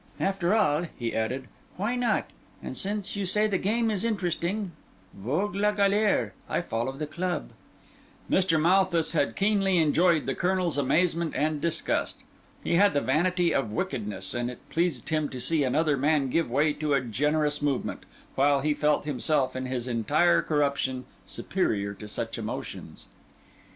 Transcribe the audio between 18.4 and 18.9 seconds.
he